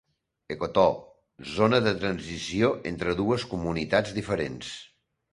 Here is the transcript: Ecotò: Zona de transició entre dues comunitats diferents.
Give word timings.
Ecotò: 0.53 0.85
Zona 1.55 1.81
de 1.87 1.91
transició 1.99 2.71
entre 2.91 3.13
dues 3.19 3.45
comunitats 3.51 4.15
diferents. 4.17 4.73